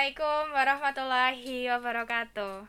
Assalamualaikum 0.00 0.56
warahmatullahi 0.56 1.56
wabarakatuh. 1.76 2.64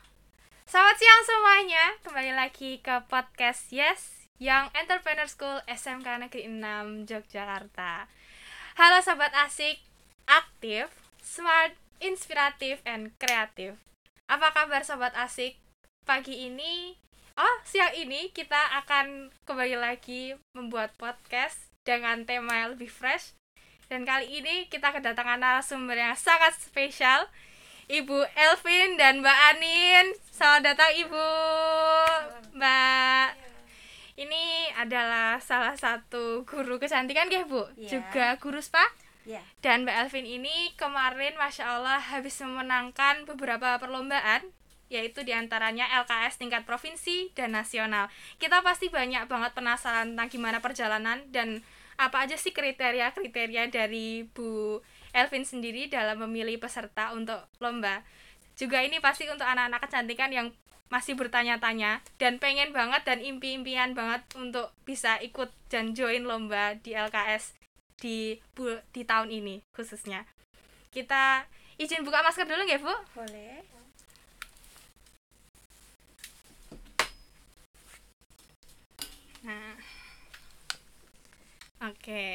Selamat 0.68 0.96
siang 1.00 1.24
semuanya, 1.24 1.84
kembali 2.04 2.36
lagi 2.36 2.84
ke 2.84 3.08
podcast 3.08 3.72
Yes 3.72 4.28
Young 4.36 4.68
Entrepreneur 4.76 5.24
School 5.32 5.64
SMK 5.64 6.28
Negeri 6.28 6.52
6 6.52 7.08
Yogyakarta. 7.08 8.12
Halo 8.76 9.00
sobat 9.00 9.32
asik, 9.48 9.80
aktif, 10.28 10.92
smart, 11.24 11.72
inspiratif, 12.04 12.84
and 12.84 13.16
kreatif. 13.16 13.80
Apa 14.28 14.52
kabar 14.52 14.84
sobat 14.84 15.16
asik? 15.16 15.56
Pagi 16.04 16.52
ini, 16.52 17.00
oh 17.40 17.56
siang 17.64 17.96
ini 17.96 18.36
kita 18.36 18.76
akan 18.84 19.32
kembali 19.48 19.80
lagi 19.80 20.36
membuat 20.52 20.92
podcast 21.00 21.72
dengan 21.88 22.28
tema 22.28 22.68
yang 22.68 22.76
lebih 22.76 22.92
fresh 22.92 23.32
dan 23.92 24.08
kali 24.08 24.40
ini 24.40 24.72
kita 24.72 24.96
kedatangan 24.96 25.36
narasumber 25.36 26.00
yang 26.00 26.16
sangat 26.16 26.56
spesial, 26.56 27.28
Ibu 27.92 28.24
Elvin 28.40 28.96
dan 28.96 29.20
Mbak 29.20 29.40
Anin. 29.52 30.16
Selamat 30.32 30.72
datang 30.72 30.96
Ibu, 30.96 31.28
Mbak. 32.56 33.28
Ini 34.16 34.44
adalah 34.80 35.44
salah 35.44 35.76
satu 35.76 36.48
guru 36.48 36.80
kecantikan 36.80 37.28
ya 37.28 37.44
Bu, 37.44 37.68
Iya. 37.76 38.00
juga 38.00 38.40
guru 38.40 38.64
spa. 38.64 38.80
Ya, 39.28 39.44
Dan 39.60 39.84
Mbak 39.84 40.08
Elvin 40.08 40.40
ini 40.40 40.72
kemarin 40.80 41.36
Masya 41.36 41.78
Allah 41.78 42.00
habis 42.00 42.40
memenangkan 42.40 43.28
beberapa 43.28 43.76
perlombaan 43.76 44.56
yaitu 44.88 45.24
di 45.24 45.36
antaranya 45.36 45.88
LKS 46.04 46.40
tingkat 46.40 46.64
provinsi 46.64 47.32
dan 47.36 47.56
nasional. 47.56 48.08
Kita 48.40 48.64
pasti 48.64 48.88
banyak 48.88 49.28
banget 49.28 49.52
penasaran 49.52 50.16
tentang 50.16 50.28
gimana 50.32 50.60
perjalanan 50.64 51.28
dan 51.32 51.64
apa 52.02 52.26
aja 52.26 52.34
sih 52.34 52.50
kriteria-kriteria 52.50 53.70
dari 53.70 54.26
Bu 54.26 54.82
Elvin 55.14 55.46
sendiri 55.46 55.86
dalam 55.86 56.26
memilih 56.26 56.58
peserta 56.58 57.14
untuk 57.14 57.46
lomba. 57.62 58.02
Juga 58.58 58.82
ini 58.82 58.98
pasti 58.98 59.30
untuk 59.30 59.46
anak-anak 59.46 59.86
kecantikan 59.86 60.34
yang 60.34 60.48
masih 60.90 61.16
bertanya-tanya 61.16 62.04
dan 62.20 62.42
pengen 62.42 62.74
banget 62.74 63.06
dan 63.08 63.22
impi-impian 63.24 63.96
banget 63.96 64.26
untuk 64.36 64.74
bisa 64.84 65.22
ikut 65.24 65.54
dan 65.72 65.94
join 65.96 66.28
lomba 66.28 66.76
di 66.82 66.92
LKS 66.98 67.56
di 68.02 68.42
bu, 68.58 68.82
di 68.92 69.06
tahun 69.06 69.30
ini 69.30 69.62
khususnya. 69.72 70.26
Kita 70.90 71.48
izin 71.78 72.04
buka 72.04 72.26
masker 72.26 72.50
dulu 72.50 72.66
ya, 72.66 72.82
Bu? 72.82 72.92
boleh. 73.16 73.62
Nah. 79.42 79.74
Oke, 81.82 82.30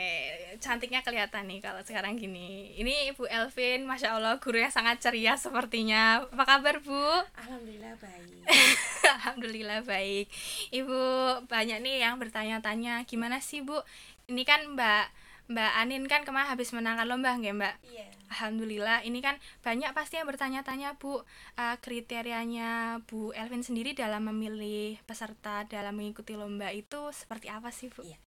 cantiknya 0.59 1.07
kelihatan 1.07 1.47
nih 1.47 1.63
kalau 1.63 1.79
sekarang 1.87 2.19
gini. 2.19 2.75
Ini 2.75 3.15
Ibu 3.15 3.31
Elvin, 3.31 3.87
Masya 3.87 4.19
Allah, 4.19 4.43
guru 4.43 4.59
yang 4.59 4.75
sangat 4.75 4.99
ceria 4.99 5.39
sepertinya. 5.39 6.27
Apa 6.27 6.59
kabar, 6.59 6.83
Bu? 6.83 7.07
Alhamdulillah 7.39 7.95
baik. 7.95 8.43
Alhamdulillah 9.23 9.81
baik. 9.87 10.27
Ibu 10.75 10.99
banyak 11.47 11.79
nih 11.79 12.03
yang 12.03 12.19
bertanya-tanya, 12.19 13.07
gimana 13.07 13.39
sih, 13.39 13.63
Bu? 13.63 13.79
Ini 14.27 14.43
kan 14.43 14.67
Mbak 14.75 15.05
Mbak 15.47 15.73
Anin 15.79 16.11
kan 16.11 16.27
kemarin 16.27 16.51
habis 16.51 16.75
menangkan 16.75 17.07
lomba, 17.07 17.39
nggak, 17.39 17.55
Mbak? 17.55 17.75
Iya. 17.87 18.07
Alhamdulillah, 18.35 19.07
ini 19.07 19.23
kan 19.23 19.39
banyak 19.63 19.95
pasti 19.95 20.19
yang 20.19 20.27
bertanya-tanya 20.27 20.99
Bu 20.99 21.23
eh, 21.55 21.79
kriterianya 21.79 22.99
Bu 23.07 23.31
Elvin 23.31 23.63
sendiri 23.63 23.95
dalam 23.95 24.27
memilih 24.27 24.99
peserta 25.07 25.63
dalam 25.71 25.95
mengikuti 25.95 26.35
lomba 26.35 26.75
itu 26.75 27.15
seperti 27.15 27.47
apa 27.47 27.71
sih 27.71 27.95
Bu? 27.95 28.03
Iya. 28.03 28.19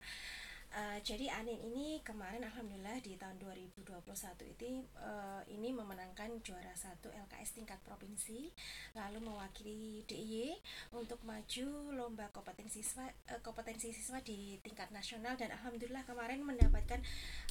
Eh, 0.69 0.99
jadi 1.01 1.33
Anin 1.33 1.57
ini 1.57 1.97
kemarin 2.05 2.45
alhamdulillah 2.45 3.01
di 3.01 3.17
tahun 3.17 3.41
2021 3.41 4.05
itu 4.53 4.85
eh, 5.01 5.41
ini 5.49 5.73
memenangkan 5.73 6.29
juara 6.45 6.69
satu 6.77 7.09
LKS 7.09 7.57
tingkat 7.57 7.81
provinsi 7.81 8.53
lalu 8.93 9.17
mewakili 9.17 10.05
DIY 10.05 10.53
untuk 10.93 11.17
maju 11.25 11.67
lomba 11.97 12.29
kompetensi 12.29 12.85
siswa 12.85 13.09
eh, 13.09 13.41
kompetensi 13.41 13.89
siswa 13.89 14.21
di 14.21 14.61
tingkat 14.61 14.93
nasional 14.93 15.33
dan 15.41 15.49
alhamdulillah 15.57 16.05
kemarin 16.05 16.45
mendapatkan 16.45 17.01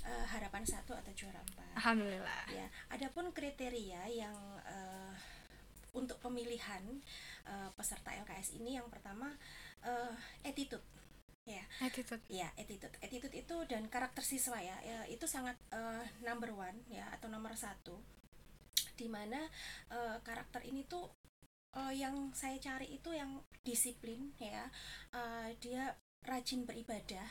eh, 0.06 0.26
harapan 0.30 0.62
satu 0.62 0.94
atau 0.94 1.10
juara 1.10 1.42
empat. 1.42 1.74
Alhamdulillah. 1.74 2.42
Ya, 2.54 2.70
adapun 2.94 3.34
kriteria 3.34 4.14
yang 4.14 4.38
eh, 4.62 5.14
untuk 5.90 6.22
pemilihan 6.22 6.86
eh, 7.50 7.70
peserta 7.74 8.14
LKS 8.14 8.62
ini 8.62 8.78
yang 8.78 8.86
pertama 8.86 9.34
eh, 9.82 10.14
attitude 10.46 10.86
ya. 11.48 11.64
Attitude. 11.80 12.20
ya 12.28 12.48
attitude. 12.60 12.92
Attitude 13.00 13.32
itu 13.32 13.56
dan 13.64 13.88
karakter 13.88 14.20
siswa 14.20 14.60
ya, 14.60 14.76
ya, 14.84 15.08
itu 15.08 15.24
sangat 15.24 15.56
eh, 15.72 16.04
number 16.20 16.52
one 16.52 16.76
ya 16.92 17.08
atau 17.16 17.32
nomor 17.32 17.56
satu. 17.56 17.96
Di 18.94 19.08
mana 19.08 19.40
eh, 19.88 20.16
karakter 20.20 20.60
ini 20.68 20.84
tuh 20.84 21.08
eh, 21.72 21.94
yang 21.96 22.30
saya 22.36 22.60
cari 22.60 22.92
itu 23.00 23.10
yang 23.16 23.40
disiplin 23.64 24.36
ya. 24.36 24.68
Eh, 25.16 25.56
dia 25.58 25.96
rajin 26.28 26.68
beribadah 26.68 27.24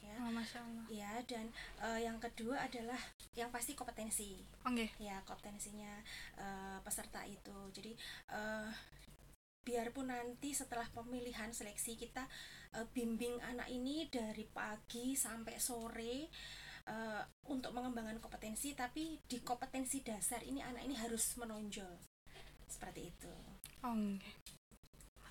ya. 0.00 0.16
Oh, 0.24 0.32
Masya 0.32 0.64
Allah. 0.64 0.84
ya 0.88 1.12
dan 1.28 1.52
eh, 1.84 2.00
yang 2.08 2.16
kedua 2.18 2.56
adalah 2.66 2.98
yang 3.36 3.52
pasti 3.52 3.76
kompetensi. 3.76 4.40
Oke. 4.64 4.90
ya 4.98 5.20
kompetensinya 5.28 5.92
eh, 6.40 6.78
peserta 6.82 7.20
itu. 7.28 7.54
Jadi 7.70 7.92
eh, 8.32 8.68
biarpun 9.60 10.08
nanti 10.08 10.56
setelah 10.56 10.88
pemilihan 10.90 11.52
seleksi 11.52 11.96
kita 11.96 12.24
eh, 12.76 12.86
bimbing 12.90 13.38
anak 13.44 13.68
ini 13.68 14.08
dari 14.08 14.48
pagi 14.48 15.12
sampai 15.14 15.56
sore 15.60 16.28
eh, 16.88 17.22
untuk 17.52 17.70
mengembangkan 17.76 18.18
kompetensi 18.18 18.72
tapi 18.72 19.20
di 19.24 19.38
kompetensi 19.44 20.00
dasar 20.00 20.40
ini 20.42 20.64
anak 20.64 20.82
ini 20.84 20.96
harus 20.96 21.36
menonjol 21.36 21.92
seperti 22.70 23.10
itu 23.10 23.34
Oh. 23.80 23.96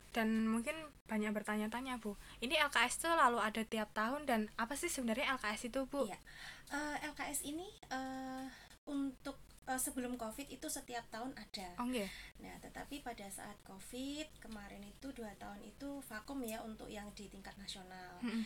Dan 0.09 0.49
mungkin 0.49 0.73
banyak 1.05 1.29
bertanya-tanya 1.29 2.01
Bu. 2.01 2.17
Ini 2.41 2.57
LKS 2.65 3.05
itu 3.05 3.09
lalu 3.13 3.37
ada 3.37 3.61
tiap 3.61 3.93
tahun 3.93 4.25
dan 4.25 4.49
apa 4.57 4.73
sih 4.73 4.89
sebenarnya 4.89 5.37
LKS 5.37 5.69
itu 5.69 5.85
Bu? 5.85 6.09
Iya. 6.09 6.17
Eh, 6.73 7.13
LKS 7.13 7.45
ini 7.45 7.69
untuk 8.89 9.37
sebelum 9.77 10.17
COVID 10.17 10.49
itu 10.49 10.65
setiap 10.65 11.05
tahun 11.13 11.29
ada. 11.37 11.77
Oh, 11.77 11.85
oke. 11.85 12.09
Tetapi 12.89 13.05
pada 13.05 13.29
saat 13.29 13.53
COVID 13.69 14.41
kemarin 14.41 14.81
itu 14.81 15.13
dua 15.13 15.29
tahun 15.37 15.61
itu 15.61 16.01
vakum 16.09 16.41
ya 16.41 16.57
untuk 16.65 16.89
yang 16.89 17.05
di 17.13 17.29
tingkat 17.29 17.53
nasional. 17.61 18.17
Mm-mm. 18.25 18.41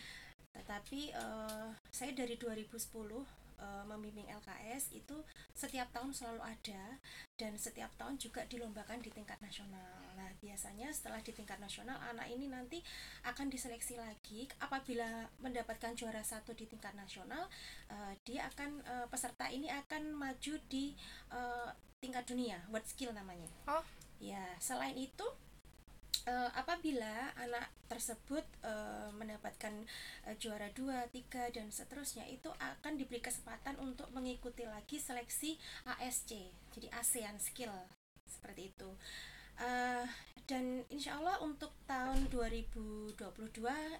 Tetapi 0.52 1.16
eh, 1.16 1.68
saya 1.88 2.12
dari 2.12 2.36
2010 2.36 2.76
eh, 2.76 3.84
membimbing 3.88 4.28
LKS 4.28 5.00
itu 5.00 5.16
setiap 5.56 5.88
tahun 5.96 6.12
selalu 6.12 6.44
ada 6.44 7.00
dan 7.40 7.56
setiap 7.56 7.88
tahun 7.96 8.20
juga 8.20 8.44
dilombakan 8.44 9.00
di 9.00 9.08
tingkat 9.08 9.40
nasional. 9.40 9.96
Nah, 10.12 10.28
biasanya 10.44 10.92
setelah 10.92 11.24
di 11.24 11.32
tingkat 11.32 11.56
nasional 11.56 11.96
anak 12.12 12.28
ini 12.28 12.52
nanti 12.52 12.84
akan 13.24 13.48
diseleksi 13.48 13.96
lagi 13.96 14.44
apabila 14.60 15.24
mendapatkan 15.40 15.96
juara 15.96 16.20
satu 16.20 16.52
di 16.52 16.68
tingkat 16.68 16.92
nasional, 16.92 17.48
eh, 17.88 18.12
dia 18.28 18.44
akan 18.52 18.84
eh, 18.84 19.06
peserta 19.08 19.48
ini 19.48 19.72
akan 19.72 20.12
maju 20.12 20.60
di 20.68 20.92
eh, 21.32 21.70
tingkat 21.96 22.28
dunia, 22.28 22.60
world 22.68 22.84
skill 22.84 23.16
namanya. 23.16 23.48
Oh. 23.72 24.03
Ya, 24.20 24.44
selain 24.58 24.96
itu 24.96 25.26
eh, 26.24 26.50
apabila 26.56 27.32
anak 27.36 27.68
tersebut 27.86 28.44
eh, 28.64 29.08
mendapatkan 29.12 29.74
eh, 30.24 30.36
juara 30.40 30.72
2, 30.72 31.12
3 31.12 31.52
dan 31.52 31.68
seterusnya 31.68 32.24
itu 32.30 32.48
akan 32.56 32.96
diberi 32.96 33.20
kesempatan 33.20 33.76
untuk 33.82 34.08
mengikuti 34.14 34.64
lagi 34.64 34.96
seleksi 34.96 35.60
ASC, 35.84 36.48
jadi 36.72 36.88
ASEAN 36.96 37.36
Skill 37.36 37.72
seperti 38.24 38.72
itu. 38.72 38.90
Eh, 39.60 40.06
dan 40.44 40.84
insya 40.92 41.16
Allah 41.16 41.40
untuk 41.40 41.72
tahun 41.88 42.28
2022 42.28 43.16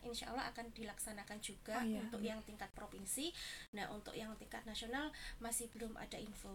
insya 0.05 0.29
Allah 0.29 0.53
akan 0.53 0.67
dilaksanakan 0.77 1.39
juga 1.41 1.81
Oh, 1.81 1.87
iya. 1.89 2.05
untuk 2.05 2.21
yang 2.21 2.41
tingkat 2.45 2.69
provinsi. 2.77 3.33
Nah 3.73 3.89
untuk 3.89 4.13
yang 4.13 4.35
tingkat 4.37 4.61
nasional 4.69 5.09
masih 5.41 5.73
belum 5.73 5.97
ada 5.97 6.21
info 6.21 6.53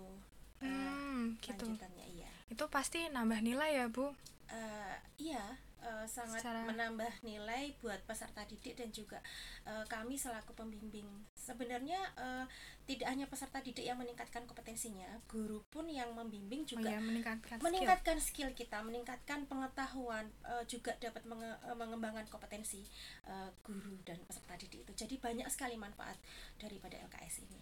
Hmm, 0.61 1.37
gitu. 1.39 1.65
lanjutannya 1.65 2.05
iya. 2.09 2.29
Itu 2.47 2.67
pasti 2.67 3.07
nambah 3.07 3.39
nilai 3.39 3.75
ya 3.75 3.85
Bu? 3.87 4.11
Eh, 4.49 4.95
iya 5.21 5.45
eh, 5.79 6.05
sangat 6.05 6.41
Secara- 6.41 6.65
menambah 6.65 7.21
nilai 7.21 7.71
buat 7.77 8.01
peserta 8.03 8.41
didik 8.43 8.73
dan 8.73 8.89
juga 8.89 9.21
eh, 9.63 9.85
kami 9.85 10.17
selaku 10.17 10.51
pembimbing 10.53 11.05
sebenarnya 11.31 12.01
eh, 12.17 12.45
tidak 12.83 13.07
hanya 13.07 13.25
peserta 13.25 13.61
didik 13.61 13.85
yang 13.85 13.95
meningkatkan 13.95 14.43
kompetensinya 14.43 15.05
guru 15.23 15.61
pun 15.69 15.85
yang 15.87 16.11
membimbing 16.11 16.65
Oh 16.65 16.69
juga 16.75 16.89
ya, 16.89 16.99
meningkatkan 16.99 17.55
skill. 17.55 17.63
meningkatkan 17.63 18.17
skill 18.19 18.49
kita 18.51 18.81
meningkatkan 18.81 19.45
pengetahuan 19.45 20.25
eh, 20.43 20.65
juga 20.65 20.97
dapat 20.97 21.23
menge- 21.23 21.61
mengembangkan 21.71 22.25
kompetensi 22.27 22.81
eh, 23.23 23.49
guru 23.61 24.01
dan 24.01 24.17
peserta 24.25 24.57
didik 24.57 24.83
itu 24.83 24.93
jadi 24.97 25.15
banyak 25.15 25.47
sekali 25.47 25.77
manfaat 25.77 26.17
daripada 26.57 26.97
LKS 26.99 27.45
ini 27.45 27.61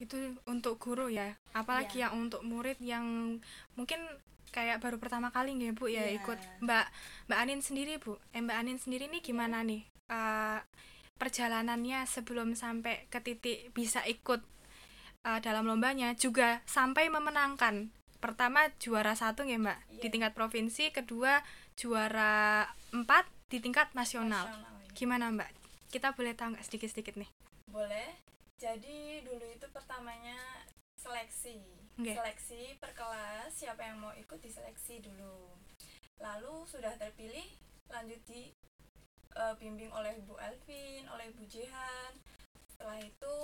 itu 0.00 0.16
untuk 0.44 0.80
guru 0.80 1.06
ya 1.06 1.36
apalagi 1.52 2.00
Iya. 2.00 2.08
yang 2.08 2.26
untuk 2.26 2.40
murid 2.42 2.80
yang 2.80 3.36
mungkin 3.76 4.00
kayak 4.50 4.80
baru 4.80 4.96
pertama 4.96 5.28
kali 5.28 5.54
nggih 5.54 5.76
bu 5.76 5.86
ya 5.86 6.02
Iya. 6.02 6.18
ikut 6.18 6.40
mbak 6.60 6.88
mbak 7.28 7.38
Anin 7.38 7.60
sendiri 7.60 8.00
bu 8.00 8.16
eh, 8.32 8.40
mbak 8.40 8.56
Anin 8.56 8.80
sendiri 8.80 9.06
nih 9.06 9.20
gimana 9.20 9.60
nih 9.62 9.84
Eh, 10.10 10.58
perjalanannya 11.14 12.02
sebelum 12.02 12.58
sampai 12.58 13.06
ke 13.06 13.20
titik 13.20 13.70
bisa 13.70 14.02
ikut 14.02 14.42
eh, 15.22 15.38
dalam 15.38 15.68
lombanya 15.68 16.16
juga 16.16 16.64
sampai 16.66 17.06
memenangkan 17.06 17.92
pertama 18.18 18.66
juara 18.76 19.14
satu 19.14 19.44
ya 19.44 19.54
mbak 19.54 19.78
Iya. 19.86 20.00
di 20.00 20.08
tingkat 20.08 20.32
provinsi 20.34 20.90
kedua 20.90 21.44
juara 21.76 22.66
empat 22.90 23.24
di 23.48 23.58
tingkat 23.58 23.92
nasional, 23.94 24.44
Nasional, 24.44 24.74
iya. 24.82 24.92
gimana 24.92 25.24
mbak 25.30 25.50
kita 25.88 26.10
boleh 26.12 26.34
tahu 26.34 26.54
nggak 26.54 26.64
sedikit 26.66 26.88
sedikit 26.88 27.14
nih 27.14 27.30
Boleh. 27.66 28.29
Jadi 28.60 29.24
dulu 29.24 29.46
itu 29.48 29.66
pertamanya 29.72 30.36
seleksi. 31.00 31.64
Oke. 31.96 32.12
Seleksi 32.12 32.76
per 32.76 32.92
kelas, 32.92 33.48
siapa 33.56 33.80
yang 33.80 34.04
mau 34.04 34.12
ikut 34.12 34.36
diseleksi 34.36 35.00
dulu. 35.00 35.56
Lalu 36.20 36.68
sudah 36.68 36.92
terpilih, 37.00 37.48
lanjut 37.88 38.20
di 38.28 38.52
eh, 39.32 39.54
bimbing 39.56 39.88
oleh 39.96 40.20
Bu 40.28 40.36
Elvin, 40.36 41.08
oleh 41.08 41.32
Bu 41.32 41.48
Jehan. 41.48 42.12
Setelah 42.68 43.00
itu 43.00 43.36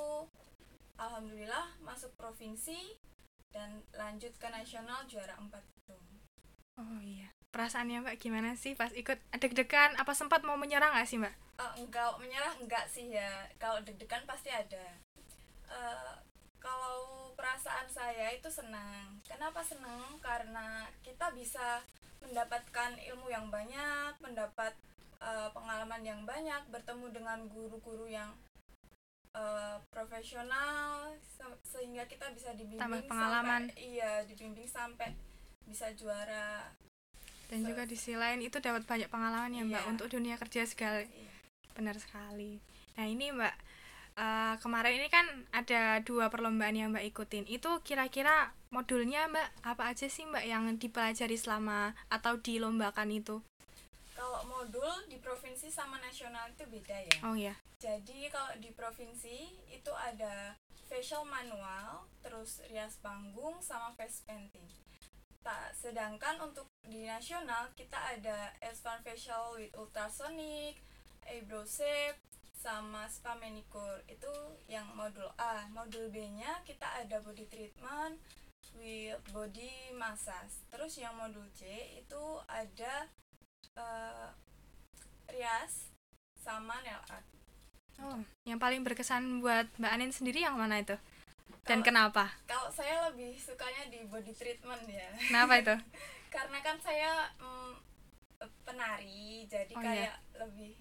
alhamdulillah 1.01 1.81
masuk 1.81 2.13
provinsi 2.17 2.97
dan 3.53 3.81
lanjut 3.97 4.33
ke 4.37 4.49
nasional 4.53 5.05
juara 5.09 5.37
4 5.41 5.49
itu. 5.65 5.97
oh 6.77 7.01
iya 7.01 7.33
perasaannya 7.53 8.05
mbak 8.05 8.21
gimana 8.21 8.53
sih 8.53 8.77
pas 8.77 8.93
ikut 8.93 9.17
deg-degan 9.41 9.97
apa 9.97 10.13
sempat 10.13 10.45
mau 10.45 10.61
menyerang 10.61 10.93
nggak 10.93 11.09
sih 11.09 11.17
mbak 11.17 11.33
Eh, 11.57 11.73
enggak 11.81 12.21
menyerah 12.21 12.53
enggak 12.61 12.85
sih 12.85 13.17
ya 13.17 13.49
kalau 13.57 13.81
deg-degan 13.81 14.21
pasti 14.29 14.53
ada 14.53 15.01
Eh, 15.69 16.15
kalau 16.57 16.99
perasaan 17.33 17.87
saya 17.87 18.31
itu 18.31 18.49
senang 18.49 19.19
kenapa 19.23 19.61
senang 19.61 20.19
karena 20.19 20.67
kita 21.01 21.31
bisa 21.31 21.83
mendapatkan 22.19 22.97
ilmu 23.05 23.27
yang 23.27 23.47
banyak 23.49 24.15
mendapat 24.19 24.73
eh, 25.19 25.49
pengalaman 25.51 26.03
yang 26.03 26.21
banyak 26.23 26.63
bertemu 26.69 27.07
dengan 27.13 27.39
guru-guru 27.47 28.07
yang 28.07 28.31
eh, 29.33 29.77
profesional 29.91 31.11
se- 31.21 31.61
sehingga 31.69 32.03
kita 32.05 32.31
bisa 32.31 32.51
dibimbing 32.53 32.81
Tambah 32.81 33.05
pengalaman. 33.07 33.69
sampai, 33.69 33.79
iya 33.79 34.25
dibimbing 34.25 34.67
sampai 34.67 35.13
bisa 35.63 35.91
juara 35.93 36.73
dan 37.47 37.63
juga 37.63 37.83
di 37.83 37.95
sisi 37.95 38.15
lain 38.15 38.39
itu 38.41 38.59
dapat 38.59 38.83
banyak 38.83 39.07
pengalaman 39.07 39.51
ya 39.51 39.63
mbak 39.63 39.79
Iya. 39.79 39.87
untuk 39.89 40.07
dunia 40.09 40.35
kerja 40.37 40.63
sekali 40.63 41.07
Iya. 41.07 41.31
benar 41.75 41.95
sekali 41.97 42.59
nah 42.95 43.05
ini 43.05 43.31
mbak 43.31 43.55
eh, 44.17 44.55
kemarin 44.65 44.99
ini 44.99 45.09
kan 45.13 45.27
ada 45.53 46.01
dua 46.03 46.33
perlombaan 46.33 46.75
yang 46.75 46.91
mbak 46.91 47.07
ikutin. 47.13 47.45
Itu 47.47 47.85
kira-kira 47.85 48.57
modulnya 48.73 49.29
mbak 49.29 49.49
apa 49.63 49.93
aja 49.93 50.09
sih 50.09 50.25
mbak 50.25 50.45
yang 50.49 50.65
dipelajari 50.81 51.37
selama 51.37 51.93
atau 52.09 52.41
dilombakan 52.41 53.13
itu? 53.13 53.45
Kalau 54.17 54.41
modul 54.49 55.05
di 55.13 55.21
provinsi 55.21 55.69
sama 55.69 56.01
nasional 56.01 56.49
itu 56.49 56.65
beda 56.65 56.97
ya. 57.05 57.17
Oh 57.29 57.37
ya 57.37 57.53
Jadi 57.77 58.33
kalau 58.33 58.57
di 58.57 58.73
provinsi 58.73 59.53
itu 59.69 59.93
ada 59.93 60.57
facial 60.89 61.29
manual, 61.29 62.09
terus 62.25 62.65
rias 62.73 62.97
panggung 63.05 63.61
sama 63.61 63.93
face 64.01 64.25
painting. 64.25 64.65
Tak 65.45 65.77
sedangkan 65.77 66.41
untuk 66.41 66.65
di 66.89 67.05
nasional 67.05 67.69
kita 67.77 68.17
ada 68.17 68.49
advanced 68.65 69.05
facial 69.05 69.61
with 69.61 69.71
ultrasonic, 69.77 70.81
eyebrow 71.29 71.69
shape, 71.69 72.17
sama 72.67 73.07
spa 73.07 73.39
manicure. 73.39 74.03
Itu 74.11 74.27
yang 74.67 74.91
modul 74.93 75.31
A. 75.39 75.71
Modul 75.71 76.11
B-nya 76.11 76.67
kita 76.67 76.83
ada 76.99 77.23
body 77.23 77.47
treatment 77.47 78.19
with 78.75 79.23
body 79.31 79.95
massage. 79.95 80.67
Terus 80.67 80.99
yang 80.99 81.15
modul 81.15 81.47
C 81.55 81.63
itu 81.95 82.23
ada 82.51 83.07
eh, 83.79 84.29
rias 85.31 85.95
sama 86.37 86.83
nail 86.83 87.03
art. 87.07 87.27
oh 87.97 88.21
yang 88.45 88.61
paling 88.61 88.85
berkesan 88.85 89.41
buat 89.41 89.67
mbak 89.81 89.89
Anin 89.89 90.13
sendiri 90.13 90.45
yang 90.45 90.55
mana 90.55 90.79
itu 90.79 90.93
dan 91.65 91.81
Kalau- 91.81 91.87
kenapa 92.13 92.25
Kalau 92.45 92.69
saya 92.69 93.09
lebih 93.09 93.33
sukanya 93.35 93.89
di 93.89 94.05
body 94.05 94.31
treatment 94.31 94.85
ya, 94.85 95.09
kenapa 95.17 95.57
itu 95.57 95.75
karena 96.37 96.61
kan 96.61 96.77
saya 96.79 97.33
mm, 97.41 97.73
penari, 98.63 99.49
jadi 99.49 99.73
Oh, 99.73 99.81
kayak 99.81 100.15
lebih 100.37 100.77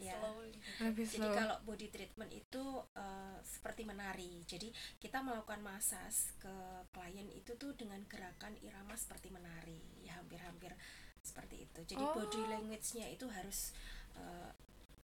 Iya. 0.00 0.16
slowly. 0.16 0.50
gitu. 0.50 0.82
lebih 0.82 1.04
Jadi 1.04 1.16
slow 1.22 1.32
kalau 1.34 1.56
body 1.62 1.88
treatment 1.88 2.30
itu 2.32 2.64
eh, 2.94 3.38
seperti 3.42 3.82
menari. 3.84 4.32
Jadi 4.44 4.68
kita 4.96 5.20
melakukan 5.20 5.60
masas 5.60 6.32
ke 6.36 6.54
klien 6.90 7.28
itu 7.30 7.52
tuh 7.54 7.72
dengan 7.74 8.00
gerakan 8.06 8.56
irama 8.60 8.94
seperti 8.94 9.28
menari. 9.28 9.78
Ya 10.00 10.16
hampir-hampir 10.16 10.72
seperti 11.20 11.64
itu. 11.64 11.80
Jadi 11.86 12.02
Oh. 12.02 12.16
body 12.16 12.42
language-nya 12.48 13.06
itu 13.08 13.28
harus 13.28 13.72
eh, 14.14 14.50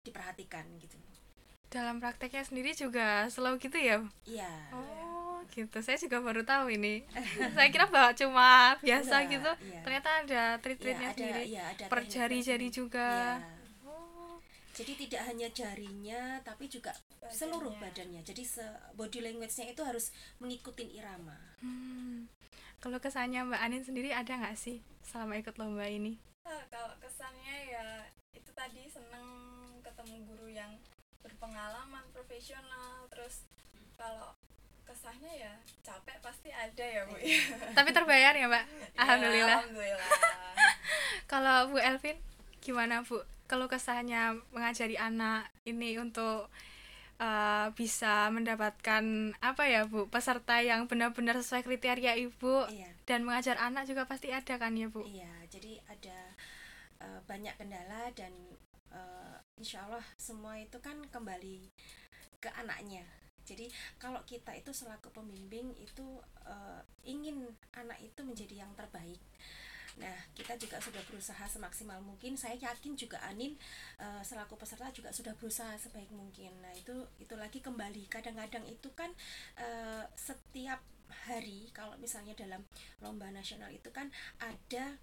diperhatikan 0.01 0.65
gitu. 0.77 0.97
dalam 1.67 1.99
prakteknya 1.99 2.39
sendiri 2.39 2.71
juga 2.71 3.27
slow 3.27 3.59
gitu 3.59 3.75
ya 3.75 3.99
Iya. 4.23 4.47
oh 4.71 5.43
gitu 5.51 5.75
saya 5.83 5.99
juga 5.99 6.23
baru 6.23 6.39
tahu 6.41 6.71
ini 6.71 7.03
saya 7.55 7.67
kira 7.67 7.83
bahwa 7.91 8.15
cuma 8.15 8.49
biasa 8.79 9.15
Enggak, 9.19 9.33
gitu 9.33 9.51
iya. 9.67 9.81
ternyata 9.83 10.09
ada 10.23 10.43
Iya, 10.47 10.61
treat-treatnya 10.63 11.09
ada 11.11 11.15
sendiri 11.19 11.43
iya, 11.45 11.63
ada 11.67 11.85
per 11.91 11.99
jari-jari 12.07 12.67
juga 12.71 13.09
Iya. 13.35 13.54
Jadi 14.75 15.07
tidak 15.07 15.23
hanya 15.31 15.47
jarinya 15.55 16.43
tapi 16.43 16.67
juga 16.67 16.91
seluruh 17.31 17.71
badannya. 17.79 18.19
Jadi 18.27 18.43
se- 18.43 18.79
body 18.99 19.23
language-nya 19.23 19.71
itu 19.71 19.81
harus 19.87 20.11
mengikuti 20.43 20.99
irama. 20.99 21.39
Hmm. 21.63 22.27
Kalau 22.83 22.99
kesannya 22.99 23.47
Mbak 23.47 23.61
Anin 23.63 23.83
sendiri 23.87 24.11
ada 24.11 24.35
nggak 24.35 24.59
sih 24.59 24.83
selama 25.01 25.39
ikut 25.39 25.55
lomba 25.55 25.87
ini? 25.87 26.19
Nah, 26.43 26.59
kalau 26.67 26.91
kesannya 26.99 27.71
ya 27.71 27.87
itu 28.35 28.51
tadi 28.51 28.83
seneng 28.91 29.25
ketemu 29.79 30.27
guru 30.27 30.51
yang 30.51 30.75
berpengalaman, 31.23 32.03
profesional, 32.11 33.07
terus 33.09 33.47
kalau 33.95 34.35
kesahnya 34.85 35.31
ya 35.33 35.53
capek 35.81 36.19
pasti 36.21 36.53
ada 36.53 36.85
ya 36.85 37.01
bu. 37.09 37.17
Tapi 37.73 37.89
terbayar 37.89 38.35
ya 38.37 38.45
Mbak? 38.45 38.65
Ya, 38.69 38.85
Alhamdulillah. 39.01 39.57
Alhamdulillah. 39.65 40.09
Kalau 41.31 41.57
Bu 41.73 41.81
Elvin, 41.81 42.21
gimana 42.61 43.01
Bu? 43.01 43.17
Kalau 43.45 43.69
kesannya 43.69 44.41
mengajari 44.49 44.97
anak 44.97 45.49
ini 45.63 45.97
untuk 46.01 46.49
eh, 47.21 47.67
bisa 47.77 48.27
mendapatkan 48.33 49.03
apa 49.39 49.63
ya 49.69 49.85
Bu 49.87 50.09
peserta 50.09 50.59
yang 50.59 50.89
benar-benar 50.89 51.37
sesuai 51.39 51.63
kriteria 51.63 52.17
Ibu 52.19 52.67
Iya. 52.73 52.89
dan 53.07 53.23
mengajar 53.23 53.55
anak 53.61 53.87
juga 53.87 54.03
pasti 54.09 54.33
ada 54.33 54.57
kan 54.57 54.75
ya 54.75 54.89
Bu? 54.89 55.05
Iya, 55.05 55.31
jadi 55.47 55.79
ada 55.87 56.17
eh, 56.99 57.19
banyak 57.23 57.55
kendala 57.55 58.09
dan 58.17 58.33
eh, 58.91 59.37
insya 59.61 59.85
Allah 59.87 60.03
semua 60.17 60.57
itu 60.59 60.75
kan 60.83 60.97
kembali 61.07 61.69
ke 62.43 62.49
anaknya. 62.57 63.05
Jadi 63.45 63.69
kalau 64.01 64.25
kita 64.25 64.57
itu 64.57 64.73
selaku 64.73 65.13
pembimbing 65.13 65.69
itu 65.77 66.19
eh, 66.49 66.81
ingin 67.05 67.45
anak 67.77 68.01
itu 68.01 68.25
menjadi 68.25 68.65
yang 68.65 68.73
terbaik. 68.73 69.21
Nah, 69.95 70.17
kita 70.35 70.59
juga 70.59 70.75
sudah 70.77 70.99
berusaha 71.07 71.45
semaksimal 71.47 71.99
mungkin. 72.03 72.35
Saya 72.35 72.59
yakin 72.59 72.95
juga 72.95 73.19
Anin 73.23 73.55
eh, 73.97 74.21
selaku 74.21 74.55
peserta 74.55 74.91
juga 74.91 75.09
sudah 75.11 75.31
berusaha 75.35 75.75
sebaik 75.75 76.11
mungkin. 76.11 76.51
Nah, 76.59 76.75
itu 76.75 76.91
itu 77.17 77.33
lagi 77.35 77.63
kembali. 77.63 78.11
Kadang-kadang 78.11 78.67
itu 78.67 78.91
kan 78.91 79.11
eh, 79.55 80.03
setiap 80.15 80.83
hari 81.29 81.69
kalau 81.71 81.95
misalnya 81.97 82.33
dalam 82.33 82.65
lomba 82.99 83.29
nasional 83.29 83.69
itu 83.69 83.87
kan 83.93 84.09
ada 84.41 84.97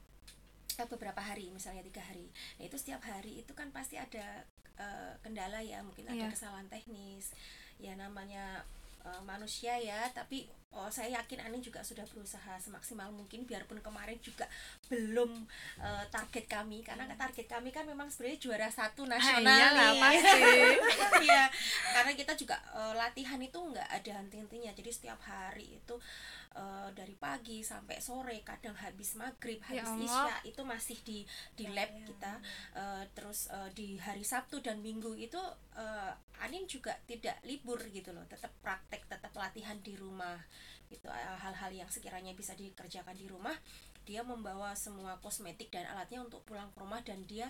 eh, 0.77 0.87
beberapa 0.91 1.23
hari 1.23 1.49
misalnya 1.55 1.81
tiga 1.83 2.03
hari 2.03 2.27
nah 2.59 2.67
itu 2.67 2.75
setiap 2.75 3.01
hari 3.07 3.39
itu 3.43 3.55
kan 3.55 3.71
pasti 3.71 3.97
ada 3.97 4.43
eh, 4.77 5.15
kendala 5.23 5.63
ya 5.63 5.79
mungkin 5.87 6.11
ada 6.11 6.27
Iya. 6.27 6.35
kesalahan 6.35 6.67
teknis 6.67 7.33
ya 7.79 7.95
namanya 7.95 8.67
eh, 9.03 9.23
manusia 9.23 9.75
ya 9.77 10.07
tapi 10.11 10.45
oh 10.73 10.89
saya 10.89 11.21
yakin 11.21 11.37
Anin 11.39 11.61
juga 11.61 11.85
sudah 11.85 12.01
berusaha 12.07 12.57
semaksimal 12.57 13.13
mungkin 13.13 13.45
biarpun 13.45 13.77
kemarin 13.79 14.17
juga 14.19 14.49
belum 14.89 15.45
eh, 15.79 16.05
target 16.09 16.49
kami 16.49 16.81
karena 16.81 17.05
target 17.13 17.45
kami 17.47 17.69
kan 17.69 17.85
memang 17.85 18.09
sebenarnya 18.09 18.41
juara 18.41 18.69
satu 18.69 19.05
nasional 19.05 19.53
Ah, 19.53 19.59
iyalah, 19.69 19.91
nih. 19.91 20.01
pasti. 20.01 20.41
Iya, 21.23 21.45
karena 21.93 22.13
kita 22.15 22.33
juga 22.35 22.57
eh, 22.73 22.95
latihan 22.95 23.37
itu 23.39 23.55
nggak 23.55 23.85
ada 23.87 24.13
henti-hentinya 24.19 24.73
jadi 24.73 24.91
setiap 24.91 25.21
hari 25.21 25.77
itu 25.77 25.95
eh, 26.53 26.89
dari 26.91 27.15
pagi 27.17 27.61
sampai 27.61 28.01
sore 28.01 28.41
kadang 28.41 28.73
habis 28.75 29.13
maghrib 29.15 29.61
Ya 29.69 29.85
habis 29.85 30.09
Allah. 30.09 30.33
isya 30.33 30.37
itu 30.49 30.63
masih 30.65 30.99
di 31.05 31.19
di 31.53 31.69
lab 31.69 31.93
kita 32.03 32.41
Eh, 32.73 33.05
terus 33.13 33.53
eh, 33.53 33.69
di 33.73 34.01
hari 34.01 34.25
Sabtu 34.25 34.65
dan 34.65 34.81
Minggu 34.81 35.13
itu 35.15 35.39
eh, 35.77 36.13
Anin 36.43 36.67
juga 36.67 36.99
tidak 37.07 37.39
libur 37.47 37.79
gitu 37.95 38.11
loh 38.11 38.27
tetap 38.27 38.51
praktek 38.59 39.07
tetap 39.07 39.31
latihan 39.39 39.79
di 39.79 39.95
rumah 39.95 40.37
gitu 40.93 41.09
Eh, 41.09 41.39
hal-hal 41.41 41.73
yang 41.73 41.89
sekiranya 41.89 42.37
bisa 42.37 42.53
dikerjakan 42.53 43.17
di 43.17 43.25
rumah 43.25 43.57
dia 44.03 44.27
membawa 44.27 44.75
semua 44.75 45.15
kosmetik 45.23 45.71
dan 45.71 45.87
alatnya 45.87 46.19
untuk 46.19 46.43
pulang 46.43 46.67
ke 46.75 46.83
rumah 46.83 46.99
dan 47.07 47.23
dia 47.25 47.47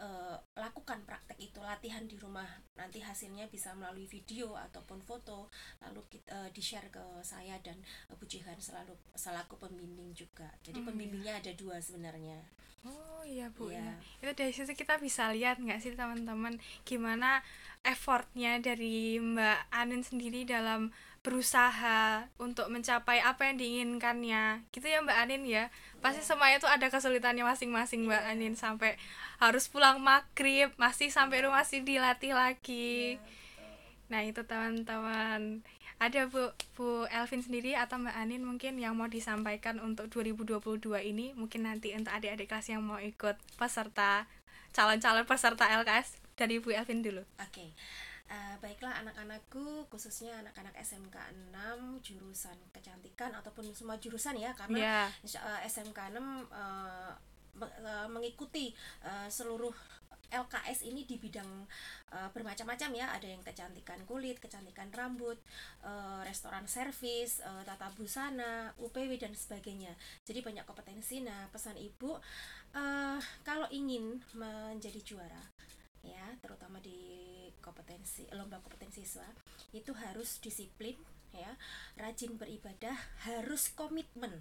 eh, 0.00 0.36
lakukan 0.56 1.04
praktek 1.04 1.36
itu 1.38 1.60
latihan 1.60 2.00
di 2.08 2.16
rumah 2.16 2.48
nanti 2.72 3.04
hasilnya 3.04 3.46
bisa 3.52 3.76
melalui 3.76 4.08
video 4.08 4.56
ataupun 4.56 5.04
foto 5.04 5.52
lalu 5.84 6.00
kita 6.08 6.48
di 6.50 6.62
share 6.64 6.88
ke 6.88 7.04
saya 7.20 7.60
dan 7.60 7.76
eh, 8.08 8.16
Bu 8.16 8.24
Jihan 8.24 8.56
selalu 8.56 8.96
selaku 9.12 9.60
pembimbing 9.60 10.16
juga 10.16 10.48
jadi 10.64 10.80
Oh, 10.80 10.82
iya. 10.82 10.88
pembimbingnya 10.88 11.32
ada 11.36 11.52
dua 11.52 11.76
sebenarnya 11.78 12.40
Oh 12.80 13.20
iya 13.28 13.52
Bu. 13.52 13.68
Iya. 13.68 13.84
iya. 13.84 13.94
Itu 14.24 14.32
dari 14.32 14.52
situ 14.56 14.72
kita 14.72 14.96
bisa 14.96 15.28
lihat 15.36 15.60
nggak 15.60 15.84
sih 15.84 15.92
teman-teman 15.92 16.56
gimana 16.88 17.44
effortnya 17.84 18.56
dari 18.56 19.20
Mbak 19.20 19.68
Anin 19.68 20.00
sendiri 20.00 20.48
dalam 20.48 20.88
berusaha 21.20 22.24
untuk 22.40 22.72
mencapai 22.72 23.20
apa 23.20 23.52
yang 23.52 23.56
diinginkannya. 23.60 24.64
Gitu 24.72 24.86
ya 24.88 25.04
Mbak 25.04 25.18
Anin 25.20 25.42
ya. 25.44 25.68
Pasti 26.00 26.24
semuanya 26.24 26.56
itu 26.56 26.68
ada 26.68 26.88
kesulitannya 26.88 27.44
masing-masing 27.44 28.08
Mbak. 28.08 28.22
Anin. 28.24 28.54
Sampai 28.56 28.96
harus 29.36 29.68
pulang 29.68 30.00
maghrib 30.00 30.72
masih 30.80 31.12
sampai 31.12 31.44
rumah 31.44 31.60
masih 31.60 31.84
dilatih 31.84 32.32
lagi. 32.32 33.20
Nah 34.08 34.24
itu 34.24 34.40
teman-teman. 34.48 35.60
Ada 36.00 36.32
Bu 36.32 36.56
Bu 36.72 37.04
Elvin 37.12 37.44
sendiri 37.44 37.76
atau 37.76 38.00
Mbak 38.00 38.16
Anin 38.16 38.40
mungkin 38.40 38.80
yang 38.80 38.96
mau 38.96 39.04
disampaikan 39.04 39.76
untuk 39.84 40.08
2022 40.08 40.80
ini? 41.04 41.36
Mungkin 41.36 41.68
nanti 41.68 41.92
untuk 41.92 42.16
adik-adik 42.16 42.48
kelas 42.48 42.72
yang 42.72 42.80
mau 42.80 42.96
ikut 42.96 43.36
peserta 43.60 44.24
calon-calon 44.72 45.28
peserta 45.28 45.68
LKS 45.68 46.16
dari 46.40 46.56
Bu 46.56 46.72
Elvin 46.72 47.04
dulu. 47.04 47.20
Oke, 47.36 47.76
Eh, 48.30 48.54
baiklah 48.62 48.94
anak-anakku, 49.02 49.90
khususnya 49.90 50.38
anak-anak 50.38 50.78
SMK 50.78 51.18
6 51.50 51.98
jurusan 51.98 52.54
kecantikan 52.70 53.34
ataupun 53.34 53.74
semua 53.74 53.98
jurusan 53.98 54.38
ya, 54.38 54.54
karena 54.54 54.78
eh, 55.26 55.60
SMK 55.66 56.14
6 56.14 56.22
eh, 56.46 57.10
me- 57.58 57.74
eh, 57.82 58.06
mengikuti 58.06 58.70
eh, 59.02 59.26
seluruh 59.26 59.74
LKS 60.30 60.86
ini 60.86 61.02
di 61.02 61.18
bidang 61.18 61.66
eh, 62.14 62.28
bermacam-macam 62.30 62.90
ya, 62.94 63.10
ada 63.10 63.26
yang 63.26 63.42
kecantikan 63.42 63.98
kulit, 64.06 64.38
kecantikan 64.38 64.94
rambut, 64.94 65.34
eh, 65.82 66.22
restoran 66.22 66.70
servis, 66.70 67.42
eh, 67.42 67.62
tata 67.66 67.90
busana, 67.98 68.70
UPW 68.78 69.18
dan 69.18 69.34
sebagainya. 69.34 69.90
Jadi 70.22 70.38
banyak 70.38 70.62
kompetensi. 70.62 71.18
Nah, 71.18 71.50
pesan 71.50 71.74
ibu 71.74 72.14
eh, 72.78 73.18
kalau 73.42 73.66
ingin 73.74 74.22
menjadi 74.38 75.02
juara 75.02 75.42
ya 76.00 76.32
terutama 76.40 76.80
di 76.80 76.96
kompetensi 77.60 78.24
lomba 78.32 78.56
kompetensi 78.64 79.04
siswa 79.04 79.28
itu 79.76 79.92
harus 79.92 80.40
disiplin 80.40 80.96
ya. 81.30 81.52
Rajin 82.00 82.34
beribadah 82.40 82.96
harus 83.28 83.70
komitmen 83.72 84.32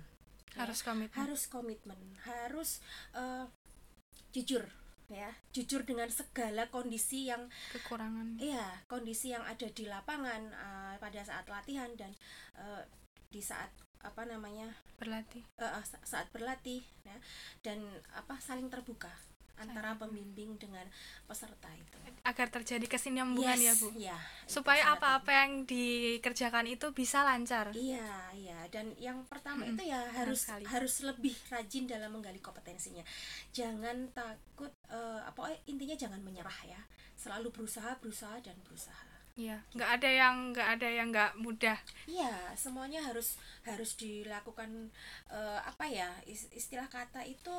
ya. 0.55 0.65
harus 0.65 0.79
komitmen. 0.81 1.17
Harus 1.19 1.41
komitmen 1.45 1.99
harus 2.25 2.69
eh, 3.13 3.45
jujur 4.33 4.65
ya. 5.11 5.29
Jujur 5.53 5.83
dengan 5.83 6.07
segala 6.09 6.71
kondisi 6.71 7.29
yang 7.29 7.51
kekurangan. 7.75 8.39
Iya 8.39 8.87
kondisi 8.89 9.35
yang 9.35 9.43
ada 9.45 9.67
di 9.69 9.85
lapangan 9.85 10.41
eh, 10.49 10.95
pada 10.97 11.21
saat 11.21 11.45
latihan 11.51 11.91
dan 11.99 12.15
eh, 12.57 12.83
di 13.29 13.43
saat 13.43 13.69
apa 13.99 14.23
namanya 14.23 14.71
berlatih. 14.95 15.43
Sa- 15.59 16.03
saat 16.07 16.31
berlatih 16.31 16.81
ya. 17.03 17.17
Dan 17.61 17.83
apa 18.15 18.39
saling 18.39 18.71
terbuka 18.71 19.11
antara 19.63 19.89
pembimbing 20.01 20.51
dengan 20.63 20.85
peserta 21.27 21.69
itu. 21.75 21.99
Agar 22.29 22.47
terjadi 22.55 22.85
kesinambungan 22.93 23.57
ya 23.67 23.73
Bu? 23.81 23.89
ya, 24.07 24.17
itu 24.47 24.55
supaya 24.55 24.81
sangat 24.81 24.99
apa-apa 24.99 25.31
yang 25.39 25.51
dikerjakan 25.71 26.65
itu 26.75 26.87
bisa 26.99 27.19
lancar. 27.27 27.67
Iya 27.69 28.09
iya. 28.33 28.59
Dan 28.73 28.97
yang 28.97 29.21
pertama 29.29 29.61
Mm-mm, 29.61 29.77
itu 29.77 29.81
ya 29.93 30.01
harus 30.17 30.39
sekali. 30.41 30.65
harus 30.73 30.93
lebih 31.05 31.35
rajin 31.53 31.85
dalam 31.85 32.09
menggali 32.17 32.41
kompetensinya. 32.41 33.05
Jangan 33.53 34.09
takut 34.17 34.73
eh, 34.89 35.21
apa 35.29 35.53
eh, 35.53 35.59
intinya 35.71 35.93
jangan 36.03 36.21
menyerah 36.27 36.59
ya. 36.65 36.81
Selalu 37.13 37.47
berusaha 37.53 37.91
berusaha 38.01 38.41
dan 38.41 38.57
berusaha. 38.65 39.05
Iya, 39.39 39.57
nggak 39.75 39.89
ada 40.01 40.09
yang 40.21 40.35
nggak 40.51 40.67
ada 40.75 40.87
yang 40.97 41.07
nggak 41.13 41.31
mudah. 41.39 41.77
Iya, 42.09 42.33
semuanya 42.57 42.99
harus 43.07 43.37
harus 43.69 43.93
dilakukan 44.01 44.89
eh, 45.29 45.59
apa 45.71 45.85
ya 45.97 46.09
is- 46.25 46.49
istilah 46.51 46.89
kata 46.89 47.21
itu 47.35 47.55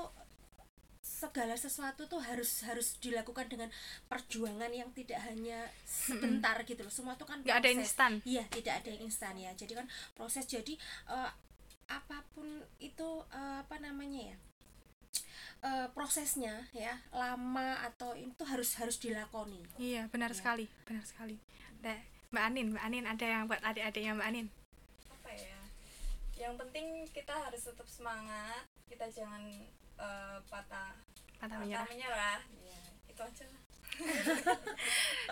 segala 1.20 1.52
sesuatu 1.54 2.08
tuh 2.08 2.16
harus 2.18 2.64
harus 2.64 2.96
dilakukan 2.96 3.44
dengan 3.46 3.68
perjuangan 4.08 4.72
yang 4.72 4.88
tidak 4.90 5.20
hanya 5.20 5.68
sebentar 5.84 6.56
gitu 6.64 6.80
loh. 6.80 6.88
Semua 6.88 7.12
itu 7.12 7.28
kan 7.28 7.44
Nggak 7.44 7.60
ada 7.60 7.68
proses. 7.68 7.84
instan. 7.84 8.12
Iya, 8.24 8.44
tidak 8.48 8.74
ada 8.80 8.88
yang 8.88 9.02
instan 9.04 9.34
ya. 9.36 9.52
Jadi 9.52 9.72
kan 9.76 9.84
proses 10.16 10.48
jadi 10.48 10.74
eh, 11.12 11.30
apa 11.92 12.24
pun 12.32 12.48
itu 12.80 13.08
eh, 13.28 13.56
apa 13.60 13.76
namanya 13.78 14.32
ya? 14.32 14.36
eh, 15.60 15.86
prosesnya 15.92 16.64
ya 16.72 16.96
lama 17.12 17.76
atau 17.84 18.16
itu 18.16 18.40
harus 18.48 18.80
harus 18.80 18.96
dilakoni. 18.96 19.60
Iya, 19.76 20.08
benar 20.08 20.32
Iya. 20.32 20.38
sekali, 20.40 20.64
benar 20.88 21.04
sekali. 21.04 21.36
Nah, 21.84 22.00
Mbak 22.30 22.44
Anin, 22.46 22.66
Mbak 22.72 22.84
Anin 22.86 23.04
ada 23.04 23.26
yang 23.26 23.42
buat 23.44 23.60
adik-adiknya 23.60 24.16
Mbak 24.16 24.28
Anin. 24.32 24.46
apa 25.10 25.30
ya 25.36 25.60
yang 26.40 26.54
penting 26.56 27.04
kita 27.12 27.36
harus 27.36 27.60
tetap 27.60 27.84
semangat 27.84 28.64
kita 28.88 29.04
jangan 29.10 29.44
eh, 30.00 30.38
patah 30.48 30.90
Patah 31.36 31.46
patah 31.46 31.58
menyerah. 31.60 31.86
menyerah 31.86 32.40
ya 32.58 32.80
itu 33.06 33.20
aja 33.20 33.44
lah 33.46 33.58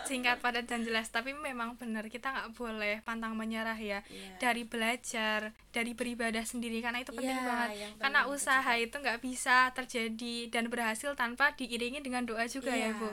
Singkat, 0.09 0.41
padat 0.41 0.69
dan 0.69 0.85
jelas. 0.85 1.09
Tapi 1.09 1.33
memang 1.33 1.77
benar 1.77 2.05
kita 2.05 2.29
nggak 2.29 2.49
boleh 2.53 3.01
pantang 3.01 3.33
menyerah 3.33 3.77
ya. 3.77 4.05
Iya. 4.05 4.37
Dari 4.37 4.65
belajar, 4.65 5.53
dari 5.73 5.93
beribadah 5.93 6.45
sendiri 6.45 6.81
karena 6.81 7.01
itu 7.01 7.13
penting 7.13 7.33
Iya, 7.33 7.49
banget. 7.49 7.69
Karena 7.97 8.21
usaha 8.29 8.73
itu 8.77 8.93
nggak 8.93 9.21
bisa 9.21 9.73
terjadi 9.73 10.49
dan 10.49 10.69
berhasil 10.69 11.13
tanpa 11.15 11.57
diiringi 11.57 12.01
dengan 12.01 12.25
doa 12.25 12.45
juga 12.45 12.73
ya, 12.73 12.93
Iya, 12.93 13.01
Bu. 13.01 13.09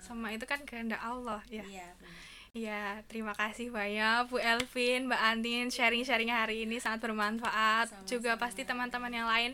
Semua 0.00 0.32
itu 0.32 0.44
kan 0.44 0.64
kehendak 0.64 1.00
Allah 1.00 1.40
ya. 1.48 1.64
Iya, 1.64 1.88
benar. 1.96 2.14
Iya, 2.56 2.84
terima 3.04 3.36
kasih 3.36 3.68
banyak 3.68 4.32
Bu 4.32 4.40
Elvin, 4.40 5.12
Mbak 5.12 5.22
Andin 5.22 5.66
sharing-sharing 5.68 6.32
hari 6.32 6.64
ini 6.64 6.80
sangat 6.80 7.04
bermanfaat. 7.04 7.92
Sama-sama. 7.92 8.08
Juga 8.08 8.32
pasti 8.40 8.64
teman-teman 8.64 9.12
yang 9.12 9.28
lain 9.28 9.52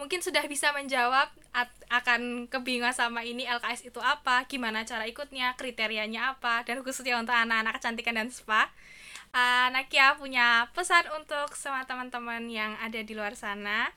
mungkin 0.00 0.24
sudah 0.24 0.40
bisa 0.48 0.72
menjawab 0.72 1.28
at- 1.52 1.84
akan 1.92 2.48
kebingungan 2.48 2.96
sama 2.96 3.20
ini 3.20 3.44
LKS 3.44 3.92
itu 3.92 4.00
apa, 4.00 4.48
gimana 4.48 4.88
cara 4.88 5.04
ikutnya, 5.04 5.52
kriterianya 5.60 6.32
apa, 6.32 6.64
dan 6.64 6.80
khususnya 6.80 7.20
untuk 7.20 7.36
anak-anak 7.36 7.76
kecantikan 7.76 8.16
dan 8.16 8.32
spa. 8.32 8.72
Uh, 9.30 9.68
Nakia 9.70 10.16
punya 10.16 10.72
pesan 10.72 11.04
untuk 11.14 11.52
semua 11.54 11.84
teman-teman 11.84 12.48
yang 12.48 12.74
ada 12.80 12.98
di 13.04 13.12
luar 13.12 13.36
sana. 13.36 13.92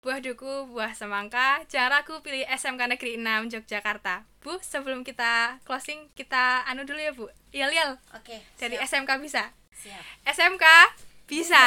Buah 0.00 0.22
duku, 0.24 0.70
buah 0.72 0.96
semangka, 0.96 1.60
jangan 1.68 2.00
ragu 2.00 2.24
pilih 2.24 2.46
SMK 2.48 2.88
Negeri 2.88 3.20
6 3.20 3.52
Yogyakarta. 3.52 4.24
Bu, 4.40 4.56
sebelum 4.64 5.04
kita 5.04 5.60
closing, 5.68 6.08
kita 6.16 6.64
anu 6.64 6.88
dulu 6.88 6.96
ya 6.96 7.12
Bu. 7.12 7.28
Yel 7.52 7.68
yel, 7.68 8.00
Oke, 8.16 8.40
dari 8.56 8.80
siap, 8.80 9.04
SMK 9.04 9.10
bisa. 9.20 9.52
siap. 9.76 10.00
SMK 10.24 10.64
bisa. 11.28 11.64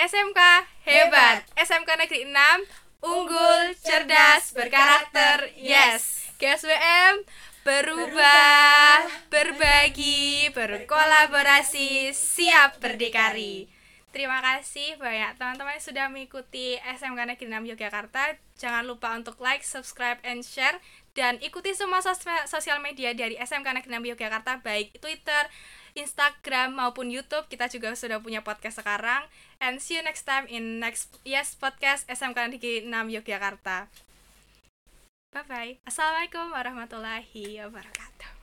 SMK 0.00 0.40
hebat. 0.88 1.44
SMK 1.60 1.90
Negeri 2.00 2.24
6 2.24 2.83
unggul, 3.04 3.76
cerdas, 3.84 4.56
berkarakter. 4.56 5.52
Yes. 5.60 6.24
GSWM 6.40 7.28
berubah, 7.64 9.08
berbagi, 9.32 10.52
berkolaborasi, 10.52 12.12
siap 12.12 12.80
berdikari. 12.80 13.68
Terima 14.12 14.38
kasih 14.38 14.94
banyak 15.00 15.34
teman-teman 15.40 15.74
yang 15.74 15.82
sudah 15.82 16.06
mengikuti 16.06 16.78
SMK 16.78 17.34
Negeri 17.34 17.50
6 17.50 17.70
Yogyakarta. 17.74 18.38
Jangan 18.54 18.84
lupa 18.86 19.10
untuk 19.16 19.40
like, 19.42 19.66
subscribe, 19.66 20.22
and 20.22 20.46
share. 20.46 20.78
Dan 21.14 21.38
ikuti 21.38 21.70
semua 21.78 22.02
sos- 22.02 22.26
sosial 22.50 22.82
media 22.82 23.14
dari 23.14 23.38
SMK 23.38 23.70
Negeri 23.70 24.02
6 24.02 24.10
Yogyakarta, 24.18 24.58
baik 24.66 24.98
Twitter, 24.98 25.46
Instagram 25.94 26.74
maupun 26.74 27.06
YouTube. 27.06 27.46
Kita 27.46 27.70
juga 27.70 27.94
sudah 27.94 28.18
punya 28.18 28.42
podcast 28.42 28.82
sekarang. 28.82 29.22
And 29.62 29.78
see 29.78 29.94
you 29.94 30.02
next 30.02 30.26
time 30.26 30.50
in 30.50 30.82
next 30.82 31.14
Yes 31.22 31.54
Podcast 31.54 32.02
SMK 32.10 32.58
Negeri 32.58 32.82
6 32.90 33.14
Yogyakarta. 33.14 33.86
Bye 35.30 35.46
bye. 35.46 35.72
Assalamualaikum 35.86 36.50
warahmatullahi 36.50 37.62
wabarakatuh. 37.62 38.33